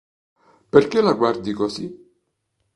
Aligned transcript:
Perché 0.71 0.99
la 0.99 1.13
guardi 1.13 1.53
così? 1.53 1.95